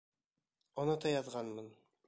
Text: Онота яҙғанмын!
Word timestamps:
Онота 0.85 1.13
яҙғанмын! 1.15 1.73